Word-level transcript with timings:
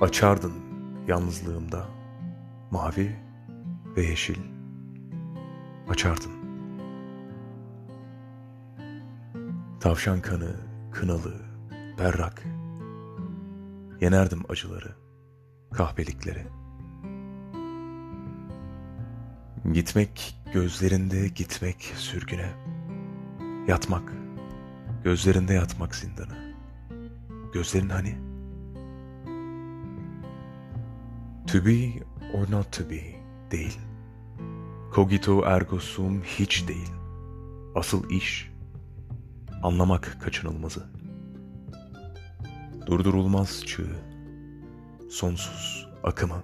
Açardın 0.00 0.52
yalnızlığımda 1.08 1.86
mavi 2.70 3.16
ve 3.96 4.02
yeşil 4.02 4.38
açardın. 5.88 6.32
Tavşan 9.80 10.20
kanı, 10.20 10.56
kınalı, 10.92 11.34
berrak. 11.98 12.44
Yenerdim 14.00 14.42
acıları, 14.48 14.96
kahpelikleri. 15.72 16.46
Gitmek 19.72 20.36
gözlerinde 20.52 21.28
gitmek 21.28 21.82
sürgüne. 21.96 22.50
Yatmak, 23.68 24.12
gözlerinde 25.04 25.54
yatmak 25.54 25.94
zindana. 25.94 26.36
Gözlerin 27.52 27.88
hani? 27.88 28.25
To 31.46 31.66
be 31.66 32.02
or 32.34 32.50
not 32.50 32.72
to 32.72 32.90
be 32.90 33.00
değil. 33.50 33.78
Cogito 34.94 35.42
ergo 35.44 35.78
sum 35.78 36.22
hiç 36.22 36.68
değil. 36.68 36.90
Asıl 37.74 38.10
iş 38.10 38.52
anlamak 39.62 40.16
kaçınılmazı. 40.20 40.86
Durdurulmaz 42.86 43.64
çığ, 43.66 43.86
sonsuz 45.10 45.88
akımı. 46.02 46.42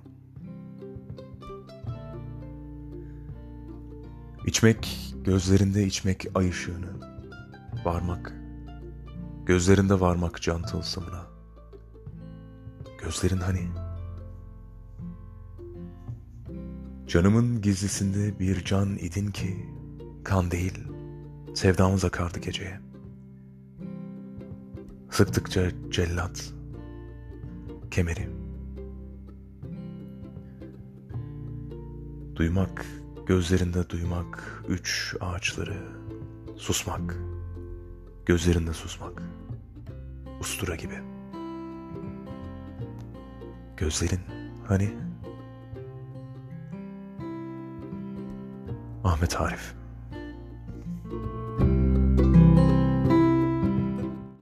İçmek, 4.46 5.14
gözlerinde 5.24 5.86
içmek 5.86 6.26
ay 6.34 6.48
ışığını, 6.48 6.90
varmak, 7.84 8.32
gözlerinde 9.46 10.00
varmak 10.00 10.42
can 10.42 10.62
tılsımına. 10.62 11.26
Gözlerin 13.02 13.38
hani? 13.38 13.91
Canımın 17.06 17.60
gizlisinde 17.60 18.38
bir 18.38 18.64
can 18.64 18.96
idin 18.96 19.30
ki, 19.30 19.66
kan 20.24 20.50
değil, 20.50 20.78
sevdamız 21.54 22.04
akardı 22.04 22.38
geceye. 22.38 22.80
Sıktıkça 25.10 25.70
cellat, 25.90 26.52
kemeri. 27.90 28.28
Duymak, 32.36 32.86
gözlerinde 33.26 33.88
duymak, 33.88 34.64
üç 34.68 35.16
ağaçları, 35.20 35.78
susmak, 36.56 37.16
gözlerinde 38.26 38.72
susmak, 38.72 39.22
ustura 40.40 40.76
gibi. 40.76 40.98
Gözlerin 43.76 44.20
hani? 44.68 45.11
Ahmet 49.04 49.34
Arif 49.40 49.74